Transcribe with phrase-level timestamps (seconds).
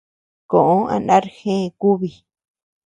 [0.49, 2.09] Koʼö a ndar gea kubi.